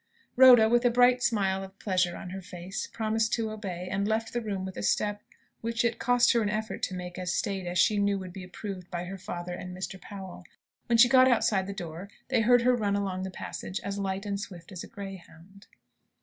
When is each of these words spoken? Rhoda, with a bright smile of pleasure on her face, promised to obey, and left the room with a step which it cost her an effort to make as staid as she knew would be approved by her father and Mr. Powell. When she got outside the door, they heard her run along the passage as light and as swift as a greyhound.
Rhoda, 0.35 0.67
with 0.67 0.83
a 0.83 0.89
bright 0.89 1.21
smile 1.21 1.63
of 1.63 1.77
pleasure 1.77 2.17
on 2.17 2.31
her 2.31 2.41
face, 2.41 2.87
promised 2.91 3.33
to 3.33 3.51
obey, 3.51 3.87
and 3.87 4.07
left 4.07 4.33
the 4.33 4.41
room 4.41 4.65
with 4.65 4.75
a 4.75 4.81
step 4.81 5.21
which 5.61 5.85
it 5.85 5.99
cost 5.99 6.31
her 6.33 6.41
an 6.41 6.49
effort 6.49 6.81
to 6.81 6.95
make 6.95 7.19
as 7.19 7.31
staid 7.31 7.67
as 7.67 7.77
she 7.77 7.99
knew 7.99 8.17
would 8.17 8.33
be 8.33 8.43
approved 8.43 8.89
by 8.89 9.03
her 9.03 9.19
father 9.19 9.53
and 9.53 9.77
Mr. 9.77 10.01
Powell. 10.01 10.43
When 10.87 10.97
she 10.97 11.07
got 11.07 11.27
outside 11.27 11.67
the 11.67 11.71
door, 11.71 12.09
they 12.29 12.41
heard 12.41 12.63
her 12.63 12.75
run 12.75 12.95
along 12.95 13.21
the 13.21 13.29
passage 13.29 13.79
as 13.83 13.99
light 13.99 14.25
and 14.25 14.33
as 14.39 14.41
swift 14.41 14.71
as 14.71 14.83
a 14.83 14.87
greyhound. 14.87 15.67